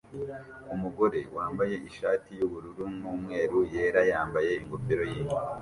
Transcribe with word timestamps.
Umugore 0.73 1.19
wambaye 1.35 1.75
ishati 1.89 2.29
yubururu 2.39 2.83
numweru 2.99 3.57
yera 3.73 4.01
yambaye 4.11 4.51
ingofero 4.61 5.03
yinka 5.11 5.39